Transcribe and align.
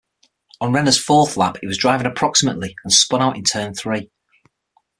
On 0.59 0.71
Renna's 0.71 0.97
fourth 0.97 1.37
lap 1.37 1.57
he 1.61 1.67
was 1.67 1.77
driving 1.77 2.07
approximately 2.07 2.75
and 2.83 2.91
spun 2.91 3.21
out 3.21 3.37
in 3.37 3.43
turn 3.43 3.75
three. 3.75 4.09